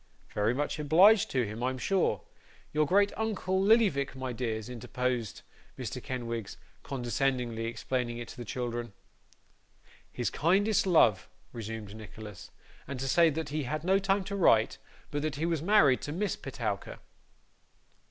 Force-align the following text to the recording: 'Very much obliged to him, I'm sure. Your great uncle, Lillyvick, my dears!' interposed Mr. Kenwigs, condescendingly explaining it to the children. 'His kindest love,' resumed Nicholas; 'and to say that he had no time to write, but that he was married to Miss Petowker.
'Very 0.33 0.55
much 0.55 0.79
obliged 0.79 1.29
to 1.29 1.45
him, 1.45 1.61
I'm 1.61 1.77
sure. 1.77 2.21
Your 2.73 2.87
great 2.87 3.11
uncle, 3.15 3.61
Lillyvick, 3.61 4.15
my 4.15 4.33
dears!' 4.33 4.67
interposed 4.67 5.43
Mr. 5.77 6.01
Kenwigs, 6.01 6.57
condescendingly 6.81 7.65
explaining 7.65 8.17
it 8.17 8.27
to 8.29 8.37
the 8.37 8.43
children. 8.43 8.93
'His 10.11 10.31
kindest 10.31 10.87
love,' 10.87 11.29
resumed 11.53 11.93
Nicholas; 11.95 12.49
'and 12.87 12.99
to 12.99 13.07
say 13.07 13.29
that 13.29 13.49
he 13.49 13.61
had 13.65 13.83
no 13.83 13.99
time 13.99 14.23
to 14.23 14.35
write, 14.35 14.79
but 15.11 15.21
that 15.21 15.35
he 15.35 15.45
was 15.45 15.61
married 15.61 16.01
to 16.01 16.11
Miss 16.11 16.35
Petowker. 16.35 16.97